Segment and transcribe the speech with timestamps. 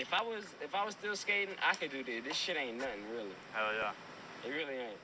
[0.00, 2.24] If I was if I was still skating, I could do this.
[2.24, 3.28] This shit ain't nothing really.
[3.52, 4.48] Hell yeah.
[4.48, 4.96] It really ain't.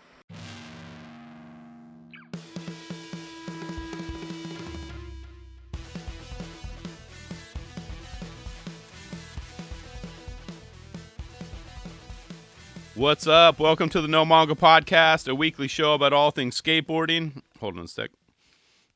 [12.95, 13.59] What's up?
[13.59, 17.43] Welcome to the No Mongo Podcast, a weekly show about all things skateboarding.
[17.61, 18.13] Hold on a sec.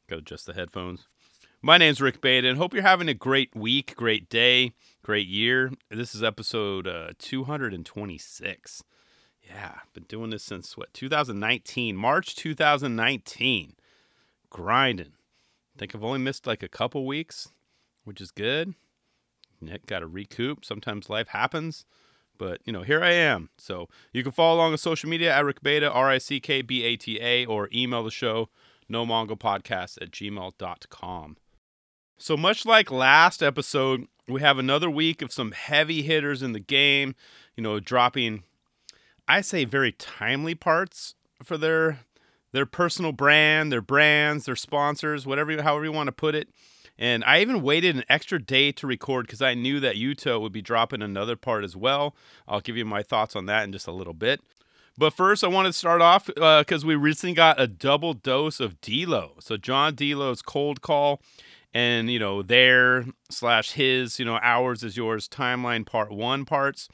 [0.08, 1.08] Gotta adjust the headphones.
[1.62, 4.72] My name's Rick Bata, and hope you're having a great week, great day,
[5.02, 5.70] great year.
[5.90, 8.82] This is episode uh, 226.
[9.46, 13.74] Yeah, been doing this since what 2019, March 2019.
[14.48, 15.12] Grinding.
[15.76, 17.50] I Think I've only missed like a couple weeks,
[18.04, 18.72] which is good.
[19.60, 20.64] Nick got to recoup.
[20.64, 21.84] Sometimes life happens.
[22.38, 23.50] But, you know, here I am.
[23.58, 26.62] So you can follow along on social media at Rick Bata, R I C K
[26.62, 28.48] B A T A, or email the show,
[28.88, 31.36] no podcast at gmail.com.
[32.22, 36.60] So, much like last episode, we have another week of some heavy hitters in the
[36.60, 37.14] game,
[37.56, 38.42] you know, dropping,
[39.26, 42.00] I say, very timely parts for their
[42.52, 46.50] their personal brand, their brands, their sponsors, whatever, however you want to put it.
[46.98, 50.52] And I even waited an extra day to record because I knew that Yuto would
[50.52, 52.14] be dropping another part as well.
[52.46, 54.42] I'll give you my thoughts on that in just a little bit.
[54.98, 58.60] But first, I want to start off because uh, we recently got a double dose
[58.60, 59.42] of Dilo.
[59.42, 61.22] So John Dilo's cold call,
[61.72, 66.88] and you know their slash his, you know ours is yours timeline part one parts,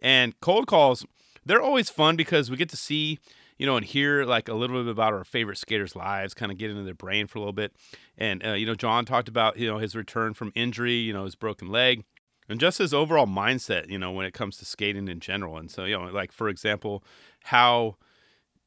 [0.00, 1.06] and cold calls.
[1.44, 3.18] They're always fun because we get to see
[3.58, 6.58] you know, and hear like a little bit about our favorite skaters' lives, kind of
[6.58, 7.72] get into their brain for a little bit.
[8.16, 11.24] And uh, you know, John talked about you know his return from injury, you know,
[11.24, 12.04] his broken leg,
[12.48, 15.58] and just his overall mindset, you know, when it comes to skating in general.
[15.58, 17.02] And so, you know, like for example,
[17.44, 17.96] how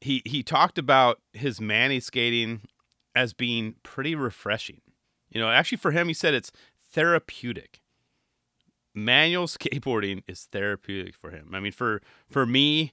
[0.00, 2.60] he he talked about his Manny skating
[3.14, 4.82] as being pretty refreshing.
[5.32, 6.52] You know, actually for him, he said it's
[6.90, 7.80] therapeutic.
[8.94, 11.50] Manual skateboarding is therapeutic for him.
[11.52, 12.92] I mean, for for me,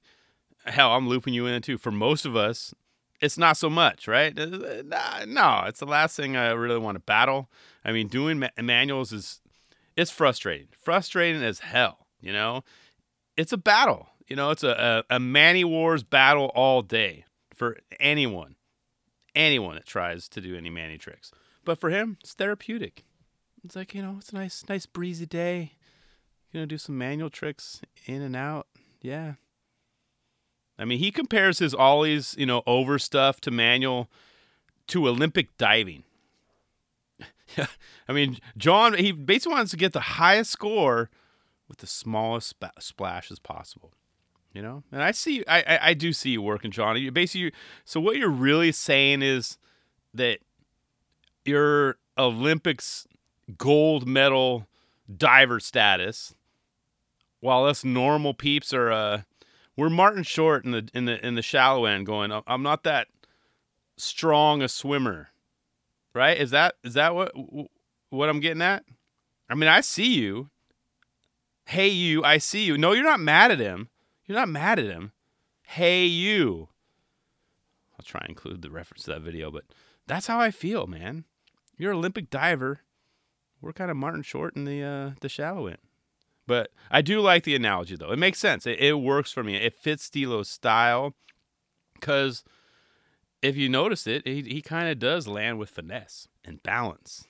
[0.65, 1.77] hell, I'm looping you in too.
[1.77, 2.73] For most of us,
[3.21, 4.37] it's not so much, right?
[4.37, 7.49] Uh, no, it's the last thing I really want to battle.
[7.83, 9.41] I mean, doing manuals is
[9.95, 12.07] it's frustrating, frustrating as hell.
[12.21, 12.63] You know,
[13.35, 14.07] it's a battle.
[14.27, 18.55] You know, it's a, a, a Manny Wars battle all day for anyone,
[19.35, 21.31] anyone that tries to do any Manny tricks.
[21.69, 23.03] But for him, it's therapeutic.
[23.63, 25.73] It's like you know, it's a nice, nice breezy day.
[26.51, 28.65] You know, do some manual tricks in and out.
[29.03, 29.33] Yeah,
[30.79, 34.09] I mean, he compares his ollies, you know, over stuff to manual
[34.87, 36.05] to Olympic diving.
[38.07, 41.11] I mean, John, he basically wants to get the highest score
[41.67, 43.91] with the smallest sp- splash as possible.
[44.53, 46.97] You know, and I see, I, I, I do see you working, John.
[46.97, 47.51] You basically,
[47.85, 49.59] so what you're really saying is
[50.15, 50.39] that
[51.45, 53.07] your Olympics
[53.57, 54.67] gold medal
[55.15, 56.35] diver status,
[57.39, 59.21] while us normal peeps are, uh,
[59.75, 62.31] we're Martin Short in the in the in the shallow end, going.
[62.45, 63.07] I'm not that
[63.97, 65.29] strong a swimmer,
[66.13, 66.37] right?
[66.37, 67.33] Is that is that what
[68.09, 68.83] what I'm getting at?
[69.49, 70.49] I mean, I see you.
[71.65, 72.77] Hey, you, I see you.
[72.77, 73.89] No, you're not mad at him.
[74.25, 75.11] You're not mad at him.
[75.63, 76.69] Hey, you.
[77.93, 79.65] I'll try and include the reference to that video, but
[80.07, 81.25] that's how I feel, man.
[81.79, 82.81] You're an Olympic diver.
[83.61, 85.79] We're kind of Martin Short in the uh, the shallow end.
[86.45, 88.11] But I do like the analogy, though.
[88.11, 88.67] It makes sense.
[88.67, 89.55] It, it works for me.
[89.55, 91.15] It fits Dilo's style
[91.93, 92.43] because
[93.41, 97.23] if you notice it, he, he kind of does land with finesse and balance.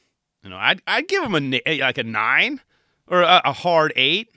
[0.44, 2.62] You know, I'd, I'd give him a like a nine
[3.08, 4.34] or a, a hard eight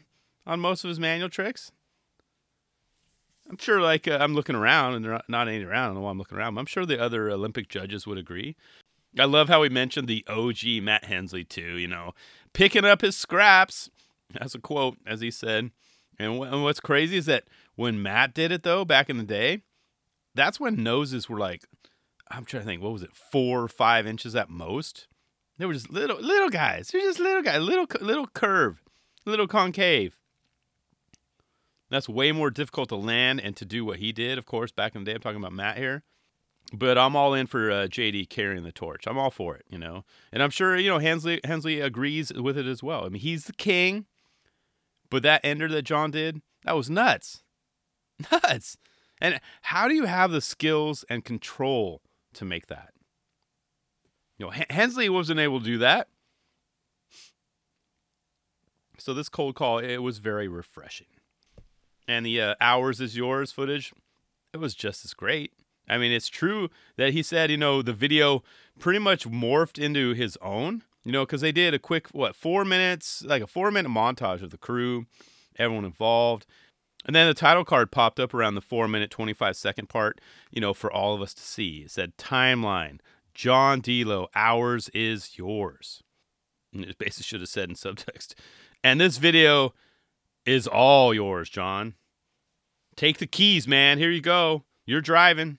[0.46, 1.70] on most of his manual tricks.
[3.48, 5.84] I'm sure, like uh, I'm looking around, and they're not, not any around.
[5.84, 6.58] I don't know why I'm looking around.
[6.58, 8.56] I'm sure the other Olympic judges would agree.
[9.18, 11.78] I love how he mentioned the OG Matt Hensley too.
[11.78, 12.12] You know,
[12.52, 13.90] picking up his scraps
[14.40, 15.70] as a quote, as he said.
[16.18, 19.62] And, what's crazy is that when Matt did it though, back in the day,
[20.34, 21.64] that's when noses were like,
[22.30, 25.08] I'm trying to think, what was it, four or five inches at most?
[25.58, 26.88] They were just little little guys.
[26.88, 28.82] They're just little guys, little little curve,
[29.26, 30.16] little concave.
[31.91, 34.94] That's way more difficult to land and to do what he did, of course, back
[34.94, 35.15] in the day.
[35.15, 36.04] I'm talking about Matt here.
[36.74, 39.04] But I'm all in for uh, JD carrying the torch.
[39.06, 40.04] I'm all for it, you know.
[40.32, 43.04] And I'm sure, you know, Hensley Hensley agrees with it as well.
[43.04, 44.06] I mean, he's the king.
[45.10, 47.42] But that ender that John did, that was nuts.
[48.32, 48.78] Nuts.
[49.20, 52.00] And how do you have the skills and control
[52.32, 52.94] to make that?
[54.38, 56.08] You know, Hensley wasn't able to do that.
[58.98, 61.08] So this cold call, it was very refreshing.
[62.08, 63.92] And the uh, ours is yours footage,
[64.53, 65.53] it was just as great.
[65.88, 68.42] I mean, it's true that he said, you know, the video
[68.78, 70.82] pretty much morphed into his own.
[71.04, 74.40] You know, because they did a quick what four minutes, like a four minute montage
[74.40, 75.06] of the crew,
[75.58, 76.46] everyone involved,
[77.04, 80.20] and then the title card popped up around the four minute twenty five second part.
[80.52, 81.78] You know, for all of us to see.
[81.78, 83.00] It said timeline.
[83.34, 86.02] John Dilo, ours is yours.
[86.72, 88.34] And it basically should have said in subtext.
[88.84, 89.74] And this video
[90.46, 91.94] is all yours, John.
[92.94, 93.98] Take the keys, man.
[93.98, 94.64] Here you go.
[94.86, 95.58] You're driving.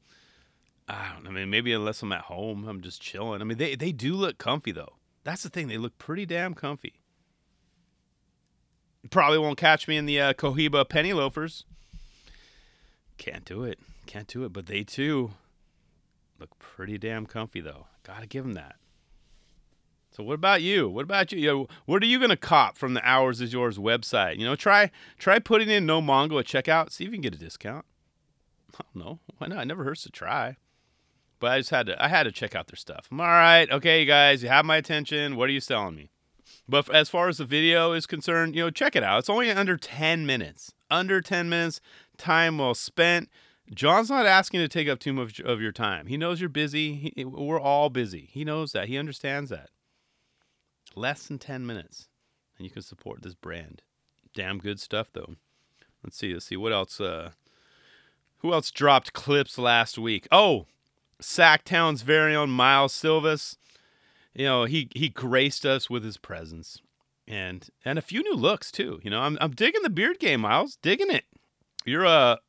[0.88, 1.30] I don't know.
[1.30, 3.42] I mean, maybe unless I'm at home, I'm just chilling.
[3.42, 4.98] I mean, they, they do look comfy, though.
[5.24, 5.68] That's the thing.
[5.68, 7.00] They look pretty damn comfy.
[9.10, 11.66] Probably won't catch me in the uh, Cohiba penny loafers.
[13.18, 13.80] Can't do it.
[14.06, 14.52] Can't do it.
[14.52, 15.32] But they too
[16.40, 17.88] look pretty damn comfy, though.
[18.04, 18.76] Gotta give them that.
[20.12, 20.90] So what about you?
[20.90, 21.40] What about you?
[21.40, 24.38] you what are you gonna cop from the Ours Is Yours website?
[24.38, 26.92] You know, try try putting in no Mongo at checkout.
[26.92, 27.86] See if you can get a discount.
[28.76, 29.20] I don't know.
[29.38, 29.64] Why not?
[29.64, 30.58] It never hurts to try.
[31.44, 33.10] But I just had to I had to check out their stuff.
[33.12, 33.70] I'm all right.
[33.70, 35.36] Okay, you guys, you have my attention.
[35.36, 36.10] What are you selling me?
[36.70, 39.20] But as far as the video is concerned, you know, check it out.
[39.20, 40.72] It's only under 10 minutes.
[40.90, 41.82] Under 10 minutes,
[42.18, 43.28] time well spent.
[43.76, 46.06] John's not asking to take up too much of your time.
[46.06, 47.12] He knows you're busy.
[47.14, 48.30] He, we're all busy.
[48.32, 48.88] He knows that.
[48.88, 49.70] He understands that.
[50.96, 52.08] Less than 10 minutes,
[52.58, 53.82] and you can support this brand.
[54.34, 55.36] Damn good stuff, though.
[56.06, 56.34] Let's see.
[56.34, 57.02] Let's see what else.
[57.02, 57.32] Uh,
[58.38, 60.26] who else dropped clips last week?
[60.32, 60.68] Oh,
[61.24, 63.58] Sacktown's very own Miles Silvas.
[64.34, 66.82] You know, he he graced us with his presence,
[67.28, 69.00] and and a few new looks too.
[69.04, 70.78] You know, I'm I'm digging the beard game, Miles.
[70.82, 71.26] Digging it.
[71.86, 72.40] You're a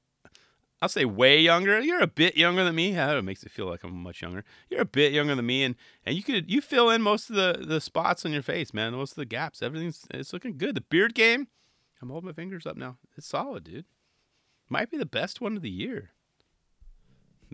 [0.85, 1.81] I'll say way younger.
[1.81, 2.95] You're a bit younger than me.
[2.95, 4.45] It makes it feel like I'm much younger.
[4.69, 7.37] You're a bit younger than me, and and you could you fill in most of
[7.37, 8.93] the the spots on your face, man.
[8.93, 9.63] Most of the gaps.
[9.63, 10.75] Everything's it's looking good.
[10.75, 11.49] The beard game.
[12.03, 12.99] I'm holding my fingers up now.
[13.17, 13.87] It's solid, dude.
[14.69, 16.11] Might be the best one of the year.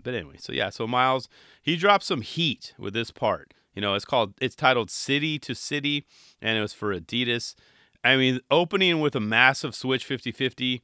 [0.03, 1.29] But anyway, so yeah, so Miles
[1.61, 3.53] he dropped some heat with this part.
[3.73, 6.05] You know, it's called it's titled City to City,
[6.41, 7.55] and it was for Adidas.
[8.03, 10.81] I mean, opening with a massive switch 50-50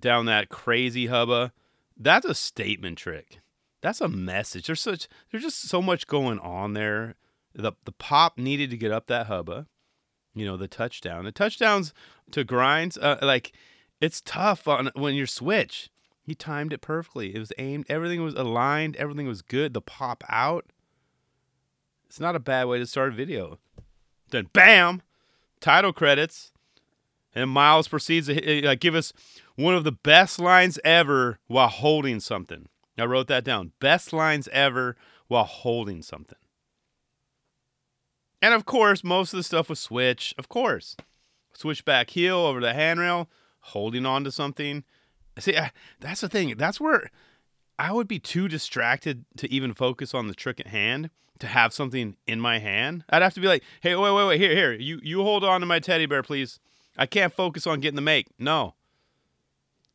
[0.00, 1.52] down that crazy hubba
[1.98, 3.40] that's a statement trick.
[3.80, 4.66] That's a message.
[4.66, 7.16] There's such there's just so much going on there.
[7.54, 9.66] The the pop needed to get up that hubba.
[10.34, 11.24] You know, the touchdown.
[11.24, 11.92] The touchdowns
[12.30, 13.52] to grinds uh, like
[14.00, 15.90] it's tough on when you're switch.
[16.28, 17.34] He timed it perfectly.
[17.34, 17.86] It was aimed.
[17.88, 18.96] Everything was aligned.
[18.96, 19.72] Everything was good.
[19.72, 20.66] The pop out.
[22.06, 23.58] It's not a bad way to start a video.
[24.28, 25.00] Then bam,
[25.58, 26.52] title credits,
[27.34, 29.14] and Miles proceeds to uh, give us
[29.54, 32.68] one of the best lines ever while holding something.
[32.98, 33.72] I wrote that down.
[33.80, 34.96] Best lines ever
[35.28, 36.36] while holding something.
[38.42, 40.34] And of course, most of the stuff was switch.
[40.36, 40.94] Of course.
[41.54, 43.30] Switch back heel over the handrail,
[43.60, 44.84] holding on to something.
[45.38, 45.56] See,
[46.00, 46.56] that's the thing.
[46.56, 47.10] That's where
[47.78, 51.72] I would be too distracted to even focus on the trick at hand to have
[51.72, 53.04] something in my hand.
[53.10, 54.72] I'd have to be like, hey, wait, wait, wait, here, here.
[54.72, 56.58] You you hold on to my teddy bear, please.
[56.96, 58.26] I can't focus on getting the make.
[58.38, 58.74] No.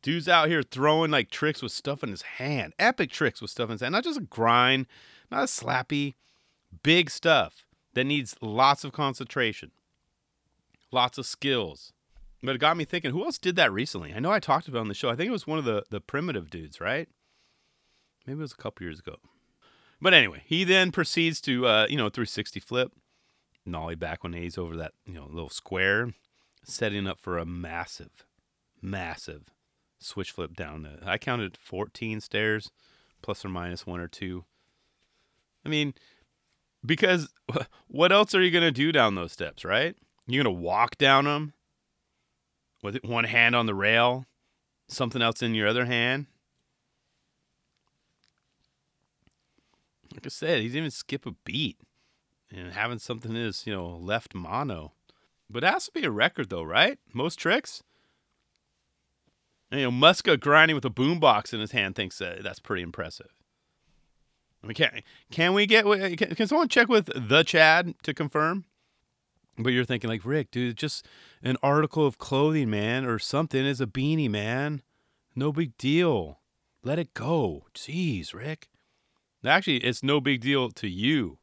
[0.02, 2.72] Dude's out here throwing like tricks with stuff in his hand.
[2.78, 3.92] Epic tricks with stuff in his hand.
[3.92, 4.86] Not just a grind,
[5.30, 6.14] not a slappy.
[6.82, 9.70] Big stuff that needs lots of concentration,
[10.90, 11.92] lots of skills.
[12.44, 14.12] But it got me thinking, who else did that recently?
[14.12, 15.08] I know I talked about on the show.
[15.08, 17.08] I think it was one of the, the primitive dudes, right?
[18.26, 19.16] Maybe it was a couple years ago.
[20.00, 22.92] But anyway, he then proceeds to, uh, you know, 360 flip.
[23.64, 26.12] nollie back when he's over that you know little square,
[26.62, 28.26] setting up for a massive,
[28.82, 29.44] massive
[29.98, 30.98] switch flip down the.
[31.02, 32.70] I counted 14 stairs,
[33.22, 34.44] plus or minus one or two.
[35.64, 35.94] I mean,
[36.84, 37.32] because
[37.88, 39.96] what else are you gonna do down those steps, right?
[40.26, 41.54] You're gonna walk down them
[42.84, 44.26] with one hand on the rail,
[44.88, 46.26] something else in your other hand.
[50.12, 51.78] Like I said, he didn't even skip a beat
[52.54, 54.92] and having something in his, you know, left mono.
[55.48, 56.98] But it has to be a record though, right?
[57.14, 57.82] Most tricks.
[59.70, 62.82] And, you know, Muska grinding with a boombox in his hand thinks that that's pretty
[62.82, 63.32] impressive.
[64.62, 68.66] I mean, can can we get can, can someone check with the Chad to confirm?
[69.56, 71.06] But you're thinking like Rick, dude, just
[71.42, 74.82] an article of clothing, man, or something is a beanie, man.
[75.36, 76.40] No big deal.
[76.82, 77.66] Let it go.
[77.74, 78.68] Jeez, Rick.
[79.44, 81.38] Actually, it's no big deal to you.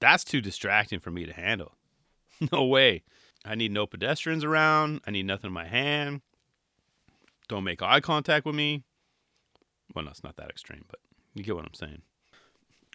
[0.00, 1.76] That's too distracting for me to handle.
[2.52, 3.02] no way.
[3.44, 5.00] I need no pedestrians around.
[5.06, 6.22] I need nothing in my hand.
[7.48, 8.82] Don't make eye contact with me.
[9.94, 11.00] Well, no, it's not that extreme, but
[11.34, 12.02] you get what I'm saying.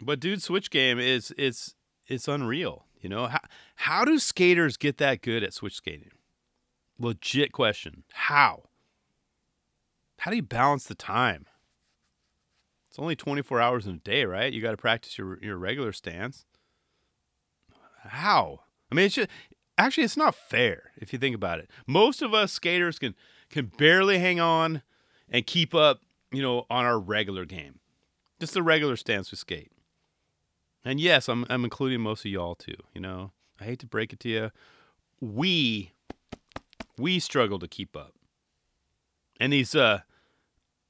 [0.02, 1.76] But dude, Switch game is it's
[2.08, 2.86] it's unreal.
[3.02, 3.40] You know how
[3.76, 6.12] how do skaters get that good at switch skating?
[7.00, 8.04] Legit question.
[8.14, 8.64] How?
[10.20, 11.48] How do you balance the time?
[12.90, 14.54] It's only 24 hours in a day, right?
[14.54, 16.46] You got to practice your your regular stance.
[18.04, 18.62] How?
[18.92, 19.30] I mean, it's just
[19.78, 21.70] actually it's not fair if you think about it.
[21.88, 23.16] Most of us skaters can
[23.50, 24.84] can barely hang on
[25.30, 27.80] and keep up, you know, on our regular game.
[28.40, 29.71] Just the regular stance we skate.
[30.84, 33.32] And yes, I'm I'm including most of y'all too, you know.
[33.60, 34.52] I hate to break it to you.
[35.20, 35.92] We
[36.98, 38.14] we struggle to keep up.
[39.40, 40.02] And these uh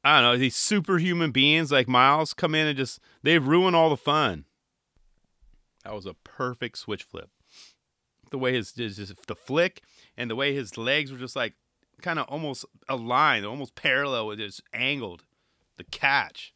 [0.04, 3.90] I don't know, these superhuman beings like Miles come in and just they've ruined all
[3.90, 4.46] the fun.
[5.84, 7.30] That was a perfect switch flip.
[8.30, 9.82] The way his, his the flick
[10.16, 11.54] and the way his legs were just like
[12.02, 15.24] kind of almost aligned, almost parallel with his angled.
[15.78, 16.54] The catch.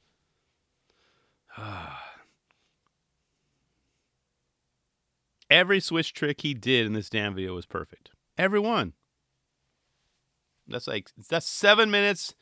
[5.50, 8.12] Every switch trick he did in this damn video was perfect.
[8.38, 8.94] Every one.
[10.68, 12.34] That's like that's seven minutes,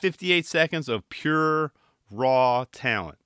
[0.00, 1.72] fifty-eight seconds of pure
[2.10, 3.18] raw talent.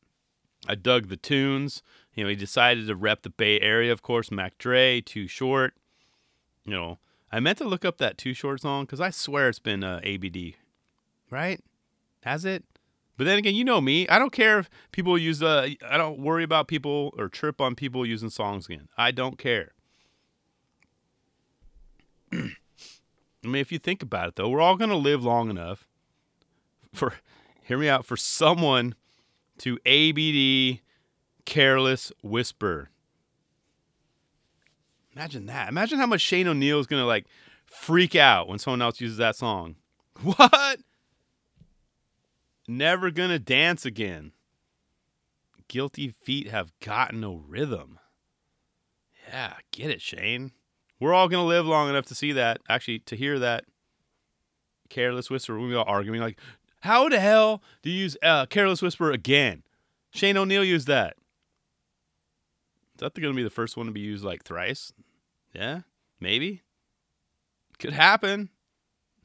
[0.66, 1.82] I dug the tunes.
[2.14, 4.30] You know, he decided to rep the Bay Area, of course.
[4.30, 5.74] Mac Dre, Too Short.
[6.64, 6.98] You know,
[7.30, 10.00] I meant to look up that Too Short song because I swear it's been uh,
[10.04, 10.54] ABD,
[11.30, 11.60] right?
[12.22, 12.64] Has it?
[13.16, 14.08] But then again, you know me.
[14.08, 15.42] I don't care if people use.
[15.42, 18.88] Uh, I don't worry about people or trip on people using songs again.
[18.96, 19.72] I don't care.
[22.32, 25.86] I mean, if you think about it, though, we're all gonna live long enough
[26.94, 27.14] for,
[27.62, 28.94] hear me out, for someone
[29.58, 30.80] to ABD
[31.44, 32.90] careless whisper.
[35.14, 35.68] Imagine that.
[35.68, 37.26] Imagine how much Shane O'Neill is gonna like
[37.66, 39.76] freak out when someone else uses that song.
[40.22, 40.78] What?
[42.68, 44.32] Never gonna dance again.
[45.68, 47.98] Guilty feet have got no rhythm.
[49.28, 50.52] Yeah, get it, Shane.
[51.00, 52.60] We're all gonna live long enough to see that.
[52.68, 53.64] Actually, to hear that
[54.92, 55.58] careless whisper.
[55.58, 56.38] We're all arguing like,
[56.80, 59.62] how the hell do you use uh, careless whisper again?
[60.10, 61.14] Shane O'Neill used that.
[62.94, 64.92] Is that going to be the first one to be used like thrice?
[65.54, 65.80] Yeah,
[66.20, 66.62] maybe.
[67.78, 68.50] Could happen.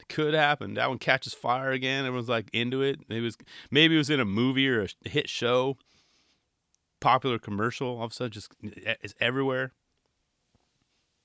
[0.08, 0.74] Could happen.
[0.74, 2.06] That one catches fire again.
[2.06, 3.00] Everyone's like into it.
[3.08, 3.36] It was
[3.70, 5.76] maybe it was in a movie or a hit show,
[6.98, 7.98] popular commercial.
[7.98, 9.72] All of a sudden, just it's everywhere.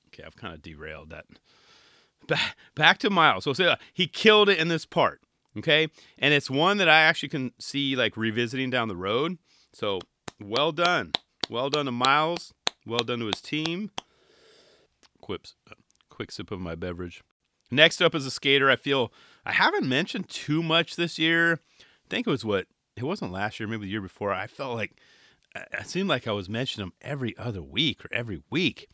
[0.07, 1.25] Okay, I've kind of derailed that.
[2.27, 3.45] Back back to Miles.
[3.45, 5.21] So, so uh, he killed it in this part.
[5.57, 5.87] Okay,
[6.19, 9.37] and it's one that I actually can see like revisiting down the road.
[9.71, 9.99] So
[10.41, 11.13] well done.
[11.49, 12.53] Well done to Miles.
[12.85, 13.91] Well done to his team.
[15.21, 15.55] Quips.
[15.69, 15.75] Uh,
[16.09, 17.23] quick sip of my beverage.
[17.73, 19.11] Next up is a skater I feel
[19.45, 21.59] I haven't mentioned too much this year.
[21.79, 24.31] I think it was what it wasn't last year, maybe the year before.
[24.31, 24.93] I felt like
[25.55, 28.87] it seemed like I was mentioning him every other week or every week.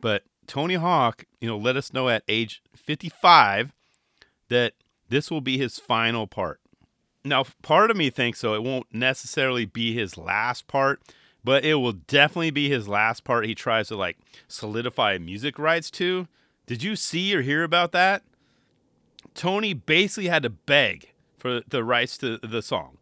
[0.00, 3.72] But Tony Hawk, you know, let us know at age 55
[4.48, 4.74] that
[5.08, 6.60] this will be his final part.
[7.24, 8.54] Now, part of me thinks so.
[8.54, 11.00] It won't necessarily be his last part,
[11.44, 15.90] but it will definitely be his last part he tries to like solidify music rights
[15.92, 16.26] to.
[16.66, 18.22] Did you see or hear about that?
[19.34, 22.98] Tony basically had to beg for the rights to the song.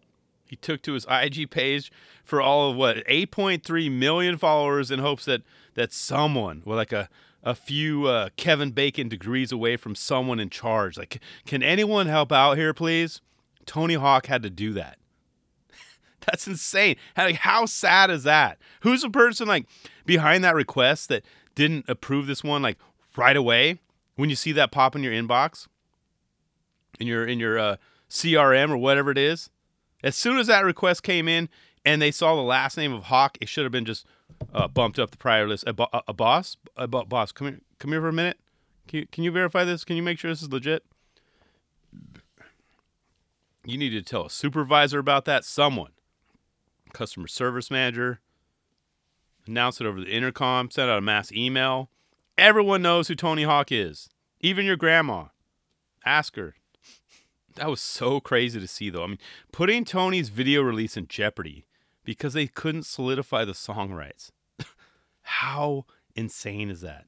[0.47, 1.93] He took to his IG page
[2.25, 5.43] for all of what 8.3 million followers in hopes that
[5.75, 7.09] that someone well, like a
[7.43, 10.99] a few uh, Kevin Bacon degrees away from someone in charge.
[10.99, 13.21] Like, can anyone help out here, please?
[13.65, 14.99] Tony Hawk had to do that.
[16.27, 16.97] That's insane.
[17.15, 18.59] How, like, how sad is that?
[18.81, 19.67] Who's the person like
[20.05, 21.25] behind that request that
[21.55, 22.79] didn't approve this one like
[23.17, 23.81] right away
[24.17, 25.67] when you see that pop in your inbox,
[26.99, 27.77] in your in your uh,
[28.09, 29.51] CRM or whatever it is?
[30.03, 31.49] As soon as that request came in
[31.85, 34.07] and they saw the last name of Hawk, it should have been just
[34.53, 35.65] uh, bumped up the prior list.
[35.67, 38.39] A, bo- a boss, a bo- boss, come here, come here for a minute.
[38.89, 39.85] Can you, can you verify this?
[39.85, 40.85] Can you make sure this is legit?
[43.65, 45.45] You need to tell a supervisor about that.
[45.45, 45.93] Someone,
[46.93, 48.21] customer service manager,
[49.47, 51.91] announce it over the intercom, send out a mass email.
[52.41, 54.09] Everyone knows who Tony Hawk is,
[54.41, 55.27] even your grandma.
[56.07, 56.55] Ask her.
[57.57, 59.05] That was so crazy to see, though.
[59.05, 59.19] I mean,
[59.53, 61.67] putting Tony's video release in jeopardy
[62.03, 64.33] because they couldn't solidify the song rights.
[65.21, 65.85] How
[66.17, 67.05] insane is that?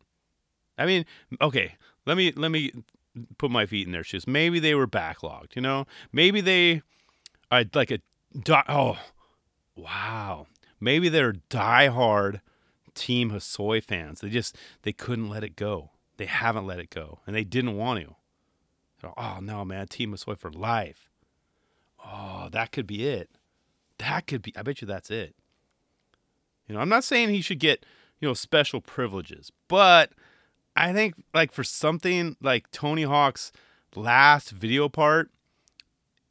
[0.76, 1.06] I mean,
[1.40, 2.70] okay, let me let me
[3.38, 4.26] put my feet in their shoes.
[4.26, 5.86] Maybe they were backlogged, you know?
[6.12, 6.82] Maybe they
[7.50, 8.00] I like a
[8.68, 8.98] oh
[9.76, 10.46] wow.
[10.78, 12.42] Maybe they're diehard
[12.94, 14.20] Team Hosoi fans.
[14.20, 15.90] They just they couldn't let it go.
[16.16, 18.14] They haven't let it go, and they didn't want to.
[19.16, 21.10] Oh no, man, Team Hosoi for life.
[22.04, 23.30] Oh, that could be it.
[23.98, 24.52] That could be.
[24.56, 25.34] I bet you that's it.
[26.68, 27.84] You know, I'm not saying he should get
[28.20, 30.12] you know special privileges, but
[30.76, 33.52] I think like for something like Tony Hawk's
[33.94, 35.30] last video part,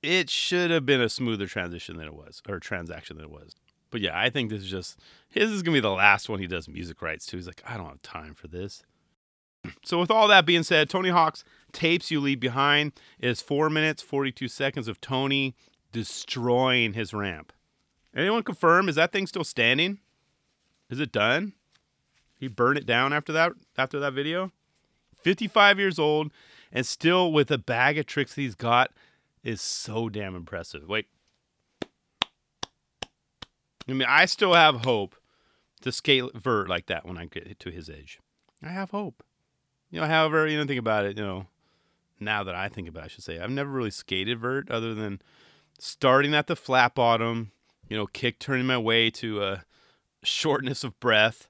[0.02, 3.56] it should have been a smoother transition than it was, or transaction than it was.
[3.92, 6.48] But yeah, I think this is just his is gonna be the last one he
[6.48, 7.38] does music rights to.
[7.38, 8.84] He's like, I don't have time for this.
[9.84, 14.02] So with all that being said, Tony Hawk's tapes you leave behind is four minutes,
[14.02, 15.56] forty-two seconds of Tony
[15.92, 17.54] destroying his ramp.
[18.16, 18.90] Anyone confirm?
[18.90, 20.00] Is that thing still standing?
[20.90, 21.54] Is it done?
[22.40, 24.52] He burned it down after that after that video.
[25.22, 26.32] 55 years old
[26.72, 28.92] and still with a bag of tricks he's got
[29.44, 30.88] is so damn impressive.
[30.88, 31.06] Wait.
[33.88, 35.16] I mean, I still have hope
[35.82, 38.20] to skate vert like that when I get to his age.
[38.64, 39.24] I have hope.
[39.90, 41.48] You know, however, you know, think about it, you know,
[42.20, 44.94] now that I think about it, I should say, I've never really skated vert other
[44.94, 45.22] than
[45.80, 47.52] starting at the flat bottom,
[47.90, 49.64] you know, kick turning my way to a
[50.24, 51.48] shortness of breath.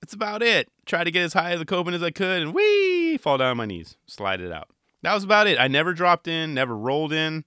[0.00, 0.68] That's about it.
[0.86, 3.50] Try to get as high as the coping as I could and wee fall down
[3.50, 4.68] on my knees, slide it out.
[5.02, 5.58] That was about it.
[5.58, 7.44] I never dropped in, never rolled in.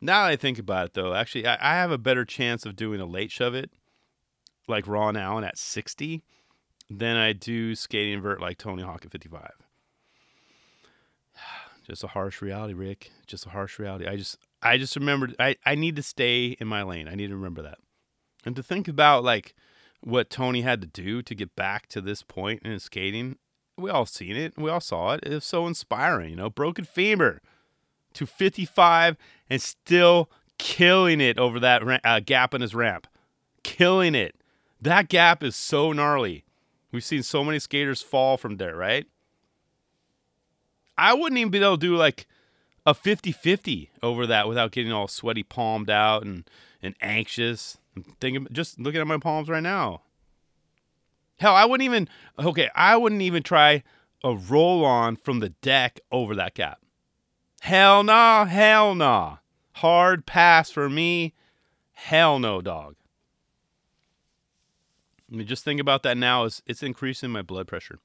[0.00, 2.76] Now that I think about it, though, actually, I, I have a better chance of
[2.76, 3.70] doing a late shove it
[4.66, 6.22] like Ron Allen at 60
[6.88, 9.50] than I do skating vert like Tony Hawk at 55.
[11.86, 13.10] Just a harsh reality, Rick.
[13.26, 14.06] Just a harsh reality.
[14.06, 17.08] I just I just remembered I, I need to stay in my lane.
[17.08, 17.78] I need to remember that.
[18.44, 19.54] And to think about like
[20.00, 23.38] what Tony had to do to get back to this point in his skating,
[23.76, 24.54] we all seen it.
[24.56, 25.20] We all saw it.
[25.24, 27.40] It was so inspiring, you know, broken femur
[28.14, 29.16] to 55
[29.48, 33.06] and still killing it over that uh, gap in his ramp.
[33.62, 34.34] Killing it.
[34.80, 36.44] That gap is so gnarly.
[36.92, 39.06] We've seen so many skaters fall from there, right?
[40.98, 42.26] I wouldn't even be able to do like
[42.84, 46.44] a 50-50 over that without getting all sweaty palmed out and,
[46.82, 47.78] and anxious.
[47.96, 50.02] I'm thinking just looking at my palms right now.
[51.38, 53.82] Hell, I wouldn't even okay, I wouldn't even try
[54.22, 56.79] a roll on from the deck over that gap.
[57.60, 59.36] Hell nah, hell nah.
[59.74, 61.34] Hard pass for me.
[61.92, 62.96] Hell no, dog.
[65.30, 66.44] I mean, just think about that now.
[66.44, 67.98] It's, it's increasing my blood pressure.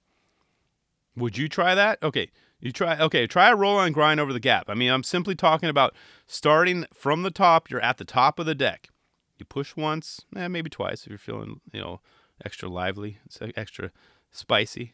[1.15, 2.04] Would you try that?
[2.04, 3.00] Okay, you try.
[3.00, 4.70] Okay, try a roll on grind over the gap.
[4.70, 5.96] I mean, I'm simply talking about
[6.28, 7.70] starting from the top.
[7.70, 8.89] You're at the top of the deck.
[9.38, 12.02] You push once, eh, maybe twice if you're feeling, you know,
[12.44, 13.20] extra lively,
[13.56, 13.91] extra
[14.32, 14.94] spicy.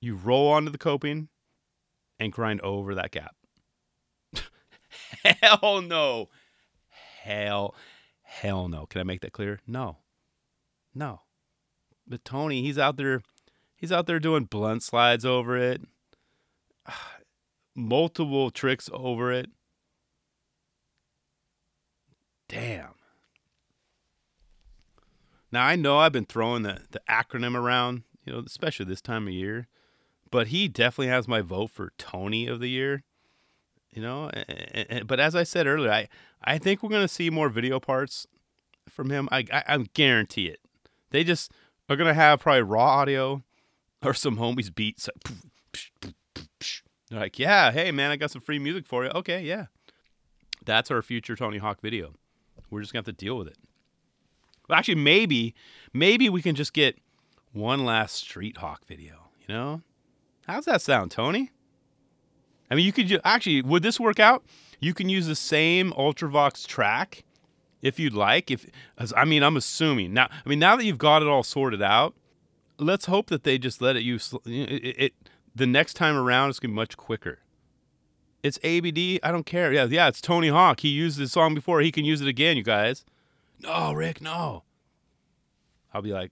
[0.00, 1.28] You roll onto the coping
[2.18, 3.36] and grind over that gap.
[5.42, 6.28] hell no.
[7.22, 7.74] Hell,
[8.22, 8.86] hell no.
[8.86, 9.60] Can I make that clear?
[9.66, 9.98] No.
[10.94, 11.20] No.
[12.06, 13.22] But Tony, he's out there
[13.76, 15.82] he's out there doing blunt slides over it.
[17.74, 19.50] Multiple tricks over it.
[22.48, 22.94] Damn.
[25.52, 29.26] Now I know I've been throwing the, the acronym around, you know, especially this time
[29.28, 29.68] of year,
[30.30, 33.02] but he definitely has my vote for Tony of the year.
[33.92, 34.30] You know,
[35.06, 36.08] but as I said earlier, I,
[36.44, 38.26] I think we're gonna see more video parts
[38.88, 39.28] from him.
[39.32, 40.60] I, I I guarantee it.
[41.10, 41.50] They just
[41.88, 43.42] are gonna have probably raw audio
[44.02, 45.08] or some homies beats.
[47.10, 49.10] They're like, yeah, hey man, I got some free music for you.
[49.10, 49.66] Okay, yeah,
[50.64, 52.14] that's our future Tony Hawk video.
[52.70, 53.58] We're just gonna have to deal with it.
[54.68, 55.52] Well, actually, maybe,
[55.92, 56.96] maybe we can just get
[57.52, 59.30] one last Street Hawk video.
[59.40, 59.82] You know,
[60.46, 61.50] how's that sound, Tony?
[62.70, 64.44] I mean, you could ju- actually would this work out?
[64.78, 67.24] You can use the same Ultravox track
[67.82, 68.50] if you'd like.
[68.50, 68.66] If
[69.16, 70.28] I mean, I'm assuming now.
[70.30, 72.14] I mean, now that you've got it all sorted out,
[72.78, 74.50] let's hope that they just let it use it.
[74.50, 75.14] it, it
[75.54, 77.40] the next time around, it's gonna be much quicker.
[78.42, 79.20] It's ABD.
[79.22, 79.72] I don't care.
[79.72, 80.08] Yeah, yeah.
[80.08, 80.80] It's Tony Hawk.
[80.80, 81.80] He used this song before.
[81.80, 82.56] He can use it again.
[82.56, 83.04] You guys.
[83.60, 84.22] No, Rick.
[84.22, 84.62] No.
[85.92, 86.30] I'll be like,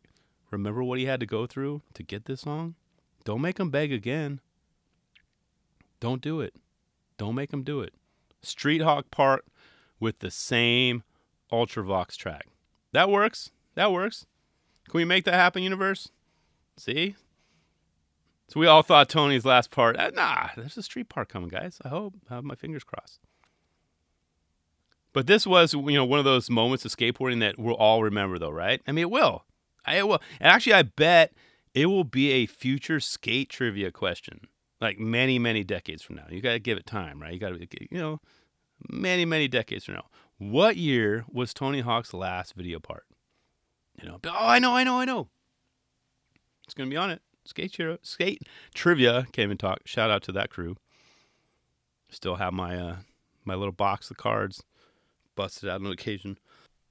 [0.50, 2.76] remember what he had to go through to get this song?
[3.24, 4.40] Don't make him beg again.
[6.00, 6.54] Don't do it.
[7.16, 7.94] Don't make them do it.
[8.42, 9.44] Street Hawk part
[9.98, 11.02] with the same
[11.50, 12.46] Ultravox track.
[12.92, 13.50] That works.
[13.74, 14.26] That works.
[14.88, 16.10] Can we make that happen, universe?
[16.76, 17.16] See?
[18.48, 19.96] So we all thought Tony's last part.
[19.96, 21.78] Uh, nah, there's a street part coming, guys.
[21.84, 22.14] I hope.
[22.30, 23.20] I have my fingers crossed.
[25.12, 28.38] But this was, you know, one of those moments of skateboarding that we'll all remember,
[28.38, 28.80] though, right?
[28.86, 29.44] I mean, it will.
[29.84, 30.22] I, it will.
[30.40, 31.32] And actually, I bet
[31.74, 34.46] it will be a future skate trivia question,
[34.80, 36.26] like many, many decades from now.
[36.30, 37.32] You got to give it time, right?
[37.32, 38.20] You got to, you know,
[38.88, 40.06] many, many decades from now.
[40.38, 43.04] What year was Tony Hawk's last video part?
[44.00, 45.28] You know, oh, I know, I know, I know.
[46.64, 47.22] It's gonna be on it.
[47.44, 48.42] Skate Hero, Skate
[48.74, 49.88] Trivia came and talked.
[49.88, 50.76] Shout out to that crew.
[52.10, 52.96] Still have my uh,
[53.44, 54.62] my little box of cards
[55.34, 56.38] busted out on occasion.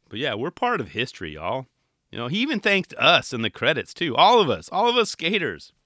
[0.09, 1.67] But yeah, we're part of history, y'all.
[2.11, 4.15] You know, he even thanked us in the credits too.
[4.15, 5.71] All of us, all of us skaters.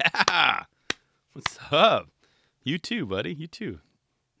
[0.00, 0.64] Yeah.
[1.36, 2.08] What's up?
[2.62, 3.34] You too, buddy.
[3.34, 3.80] You too.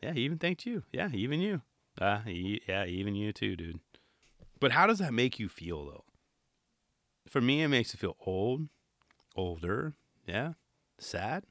[0.02, 0.84] Yeah, he even thanked you.
[0.94, 1.60] Yeah, even you.
[2.00, 3.80] Uh, he, yeah, even you too, dude.
[4.60, 6.04] But how does that make you feel though?
[7.28, 8.68] For me, it makes me feel old,
[9.36, 9.92] older.
[10.26, 10.54] Yeah,
[10.98, 11.44] sad.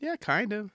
[0.00, 0.72] Yeah, kind of.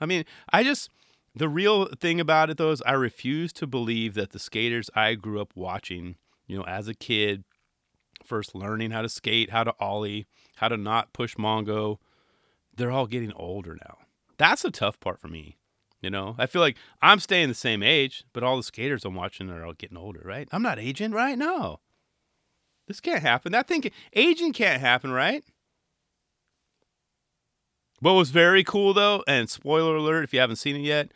[0.00, 0.88] I mean, I just
[1.36, 5.16] the real thing about it though is I refuse to believe that the skaters I
[5.16, 7.44] grew up watching, you know, as a kid,
[8.24, 11.98] first learning how to skate, how to ollie, how to not push Mongo,
[12.76, 13.98] they're all getting older now.
[14.36, 15.56] That's the tough part for me.
[16.00, 19.14] You know, I feel like I'm staying the same age, but all the skaters I'm
[19.14, 20.46] watching are all getting older, right?
[20.52, 21.38] I'm not aging, right?
[21.38, 21.80] No.
[22.86, 23.52] This can't happen.
[23.52, 25.42] That thing, aging can't happen, right?
[28.00, 31.12] What was very cool though, and spoiler alert if you haven't seen it yet,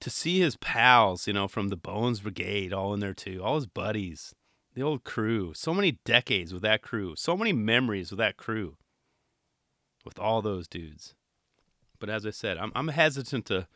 [0.00, 3.54] to see his pals, you know, from the Bones Brigade all in there too, all
[3.54, 4.34] his buddies,
[4.74, 5.54] the old crew.
[5.54, 8.76] So many decades with that crew, so many memories with that crew,
[10.08, 11.14] with all those dudes.
[12.00, 13.68] But as I said, I'm I'm hesitant to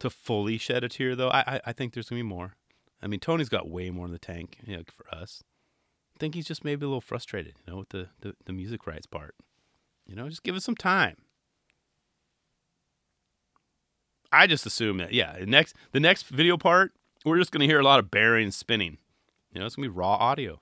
[0.00, 1.28] to fully shed a tear though.
[1.28, 2.54] I I, I think there's gonna be more.
[3.02, 5.44] I mean, Tony's got way more in the tank, you know, for us.
[6.16, 8.86] I think he's just maybe a little frustrated, you know, with the, the, the music
[8.86, 9.34] rights part.
[10.06, 11.16] You know, just give us some time.
[14.32, 16.92] I just assume that, yeah, the next the next video part,
[17.24, 18.98] we're just gonna hear a lot of bearings spinning.
[19.52, 20.60] You know, it's gonna be raw audio.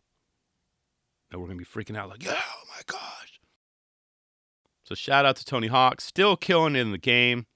[1.31, 3.22] And we're gonna be freaking out like, yeah, oh my gosh.
[4.92, 7.46] So shout out to Tony Hawk, still killing it in the game,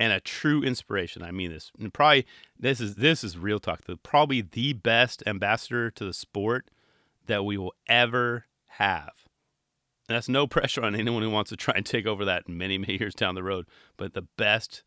[0.00, 1.22] and a true inspiration.
[1.22, 1.70] I mean this.
[1.78, 2.26] And probably
[2.58, 3.84] this is this is real talk.
[3.84, 6.68] The probably the best ambassador to the sport
[7.26, 9.12] that we will ever have.
[10.08, 12.78] And that's no pressure on anyone who wants to try and take over that many,
[12.78, 13.66] many years down the road.
[13.96, 14.82] But the best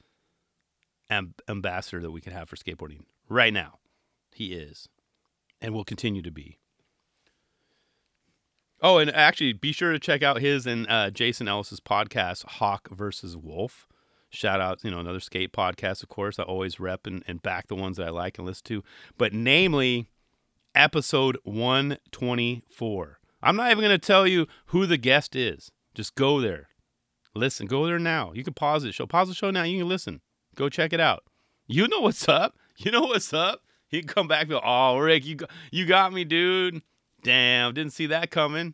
[1.10, 3.80] amb- ambassador that we can have for skateboarding right now,
[4.34, 4.90] he is,
[5.62, 6.58] and will continue to be.
[8.86, 12.90] Oh, and actually, be sure to check out his and uh, Jason Ellis's podcast, Hawk
[12.92, 13.88] versus Wolf.
[14.30, 16.38] Shout out, you know, another skate podcast, of course.
[16.38, 18.84] I always rep and, and back the ones that I like and listen to.
[19.18, 20.10] But namely,
[20.76, 23.20] episode 124.
[23.42, 25.72] I'm not even going to tell you who the guest is.
[25.94, 26.68] Just go there.
[27.34, 28.34] Listen, go there now.
[28.34, 29.06] You can pause the show.
[29.06, 29.64] Pause the show now.
[29.64, 30.20] You can listen.
[30.56, 31.24] Go check it out.
[31.68, 32.58] You know what's up.
[32.76, 33.62] You know what's up.
[33.92, 35.38] You can come back and go, oh, Rick, you
[35.72, 36.82] you got me, dude.
[37.24, 38.74] Damn, didn't see that coming.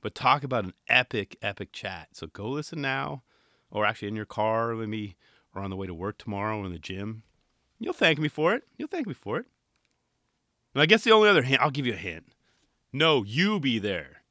[0.00, 2.08] But talk about an epic, epic chat.
[2.12, 3.22] So go listen now,
[3.70, 5.16] or actually in your car, maybe,
[5.54, 7.22] or on the way to work tomorrow or in the gym.
[7.78, 8.64] You'll thank me for it.
[8.76, 9.46] You'll thank me for it.
[10.74, 12.32] And I guess the only other hint, I'll give you a hint.
[12.92, 14.22] No, you be there.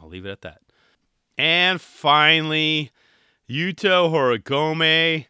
[0.00, 0.60] I'll leave it at that.
[1.36, 2.90] And finally,
[3.48, 5.26] Yuto Horigome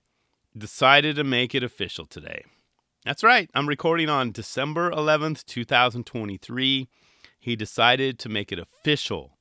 [0.56, 2.44] decided to make it official today.
[3.04, 3.50] That's right.
[3.52, 6.88] I'm recording on December 11th, 2023.
[7.40, 9.38] He decided to make it official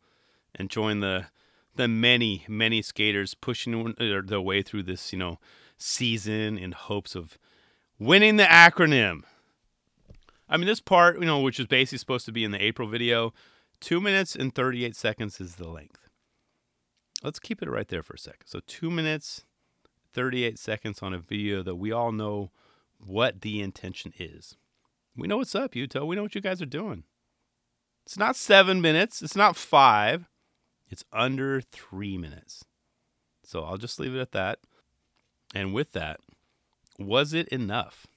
[0.56, 1.28] and join the
[1.76, 5.38] the many, many skaters pushing uh, their way through this, you know,
[5.78, 7.38] season in hopes of
[8.00, 9.22] winning the acronym.
[10.50, 12.88] I mean, this part, you know, which is basically supposed to be in the April
[12.88, 13.32] video,
[13.80, 16.00] two minutes and 38 seconds is the length.
[17.24, 18.48] Let's keep it right there for a second.
[18.48, 19.46] So, two minutes,
[20.14, 22.50] 38 seconds on a video that we all know
[23.06, 24.56] what the intention is.
[25.16, 26.06] We know what's up, Yuto.
[26.06, 27.04] We know what you guys are doing.
[28.06, 30.28] It's not seven minutes, it's not five,
[30.90, 32.66] it's under three minutes.
[33.44, 34.60] So, I'll just leave it at that.
[35.54, 36.20] And with that,
[36.98, 38.08] was it enough?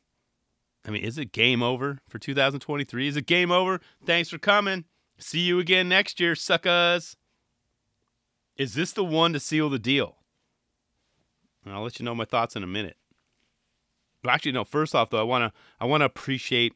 [0.86, 3.08] I mean, is it game over for 2023?
[3.08, 3.80] Is it game over?
[4.04, 4.84] Thanks for coming.
[5.18, 7.16] See you again next year, suckers.
[8.56, 10.16] Is this the one to seal the deal?
[11.64, 12.96] And I'll let you know my thoughts in a minute.
[14.26, 14.64] Actually, no.
[14.64, 16.74] First off, though, I wanna I wanna appreciate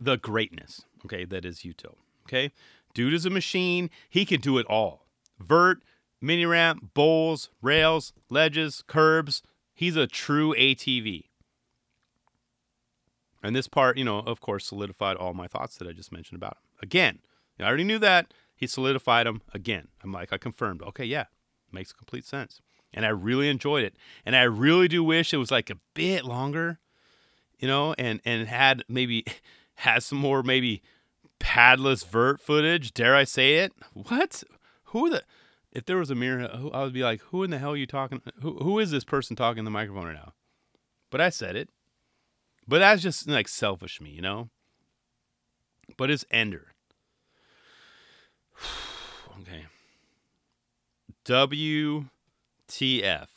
[0.00, 0.84] the greatness.
[1.04, 1.94] Okay, that is Yuto.
[2.26, 2.52] Okay,
[2.94, 3.90] dude is a machine.
[4.08, 5.06] He can do it all.
[5.38, 5.82] Vert,
[6.20, 9.42] mini ramp, bowls, rails, ledges, curbs.
[9.74, 11.24] He's a true ATV.
[13.42, 16.36] And this part, you know, of course, solidified all my thoughts that I just mentioned
[16.36, 16.62] about him.
[16.82, 17.18] Again,
[17.60, 18.34] I already knew that.
[18.56, 19.88] He solidified them again.
[20.02, 20.82] I'm like, I confirmed.
[20.82, 21.26] Okay, yeah,
[21.70, 22.60] makes complete sense.
[22.92, 23.96] And I really enjoyed it.
[24.24, 26.78] And I really do wish it was like a bit longer,
[27.58, 29.24] you know, and and had maybe
[29.76, 30.82] has some more maybe
[31.40, 32.92] padless vert footage.
[32.94, 33.72] Dare I say it?
[33.92, 34.42] What?
[34.84, 35.22] Who the?
[35.70, 37.86] If there was a mirror, I would be like, who in the hell are you
[37.86, 38.22] talking?
[38.40, 40.32] Who who is this person talking in the microphone right now?
[41.10, 41.68] But I said it.
[42.66, 44.50] But that's just like selfish me, you know.
[45.96, 46.74] But it's Ender.
[49.40, 49.66] okay.
[52.68, 53.28] WTF.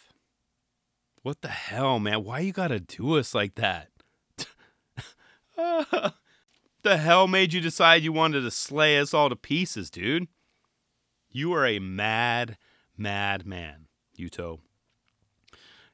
[1.23, 2.23] What the hell, man?
[2.23, 3.89] Why you gotta do us like that?
[6.83, 10.27] the hell made you decide you wanted to slay us all to pieces, dude?
[11.29, 12.57] You are a mad,
[12.97, 14.59] mad man, Yuto.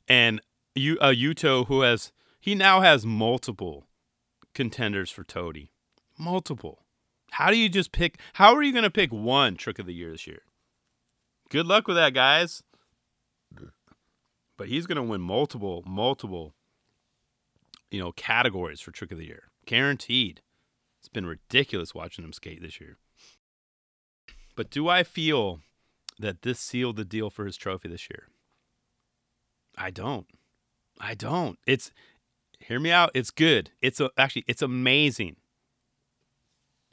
[0.08, 0.42] And
[0.74, 3.88] you, a Yuto who has he now has multiple
[4.54, 5.72] contenders for Toady.
[6.18, 6.86] Multiple.
[7.32, 8.20] How do you just pick?
[8.34, 10.44] How are you going to pick one trick of the year this year?
[11.50, 12.64] Good luck with that, guys.
[14.58, 16.54] But he's going to win multiple, multiple,
[17.92, 19.44] you know, categories for trick of the year.
[19.66, 20.42] Guaranteed.
[21.00, 22.98] It's been ridiculous watching him skate this year.
[24.56, 25.60] But do I feel
[26.20, 28.28] that this sealed the deal for his trophy this year?
[29.78, 30.26] I don't.
[31.00, 31.60] I don't.
[31.68, 31.92] It's
[32.60, 33.12] hear me out.
[33.14, 33.72] It's good.
[33.82, 35.36] It's a, actually it's amazing.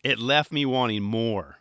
[0.02, 1.56] It left me wanting more.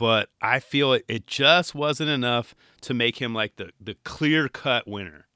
[0.00, 4.48] But I feel it, it just wasn't enough to make him like the, the clear
[4.48, 5.26] cut winner.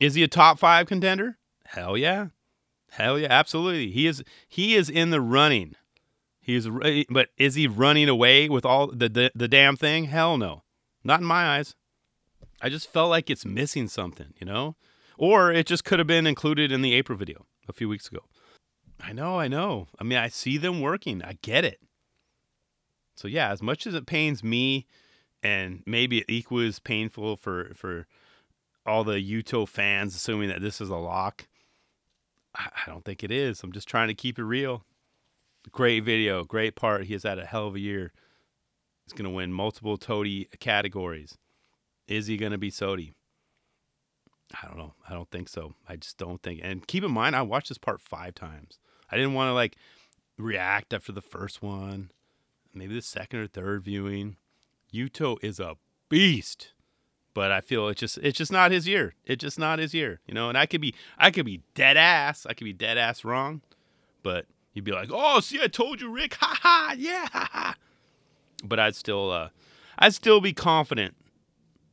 [0.00, 1.38] Is he a top five contender?
[1.64, 2.26] Hell yeah.
[2.90, 3.92] Hell yeah, absolutely.
[3.92, 5.76] He is he is in the running.
[6.40, 10.06] He's eh, but is he running away with all the, the the damn thing?
[10.06, 10.64] Hell no.
[11.04, 11.76] Not in my eyes.
[12.60, 14.74] I just felt like it's missing something, you know?
[15.16, 18.24] Or it just could have been included in the April video a few weeks ago.
[19.00, 19.86] I know, I know.
[20.00, 21.22] I mean, I see them working.
[21.22, 21.78] I get it.
[23.14, 24.86] So yeah, as much as it pains me,
[25.42, 28.06] and maybe it equally as painful for for
[28.86, 31.46] all the Yuto fans, assuming that this is a lock.
[32.56, 33.62] I, I don't think it is.
[33.62, 34.84] I'm just trying to keep it real.
[35.70, 37.04] Great video, great part.
[37.04, 38.12] He has had a hell of a year.
[39.04, 41.38] He's gonna win multiple Toady categories.
[42.08, 43.14] Is he gonna be SOTY?
[44.62, 44.94] I don't know.
[45.08, 45.74] I don't think so.
[45.88, 46.60] I just don't think.
[46.62, 48.78] And keep in mind, I watched this part five times.
[49.10, 49.76] I didn't want to like
[50.38, 52.10] react after the first one,
[52.74, 54.36] maybe the second or third viewing.
[54.92, 55.76] Yuto is a
[56.08, 56.72] beast,
[57.34, 59.14] but I feel it's just it's just not his year.
[59.24, 60.48] It's just not his year, you know.
[60.48, 62.46] And I could be I could be dead ass.
[62.46, 63.62] I could be dead ass wrong,
[64.22, 66.34] but you'd be like, oh, see, I told you, Rick.
[66.40, 67.26] Ha ha, yeah.
[67.32, 67.74] Ha, ha.
[68.64, 69.48] But I'd still uh,
[69.98, 71.14] I'd still be confident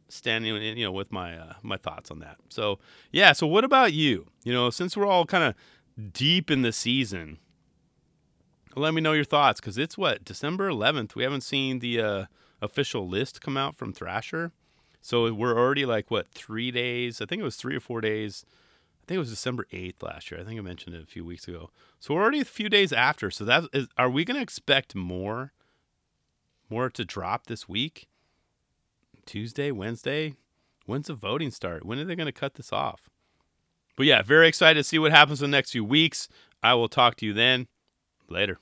[0.09, 2.37] standing you know with my uh, my thoughts on that.
[2.49, 2.79] So
[3.11, 3.31] yeah.
[3.31, 4.27] So what about you?
[4.43, 7.39] You know, since we're all kind of deep in the season,
[8.79, 11.15] let me know your thoughts because it's what December 11th.
[11.15, 12.25] We haven't seen the uh,
[12.61, 14.51] official list come out from Thrasher,
[15.01, 17.21] so we're already like what three days?
[17.21, 18.45] I think it was three or four days.
[19.03, 20.39] I think it was December 8th last year.
[20.39, 21.71] I think I mentioned it a few weeks ago.
[21.99, 23.31] So we're already a few days after.
[23.31, 25.51] So that is, are we going to expect more,
[26.69, 28.07] more to drop this week?
[29.25, 30.35] Tuesday, Wednesday?
[30.85, 31.85] When's the voting start?
[31.85, 33.09] When are they going to cut this off?
[33.95, 36.29] But yeah, very excited to see what happens in the next few weeks.
[36.61, 37.67] I will talk to you then.
[38.27, 38.59] Later.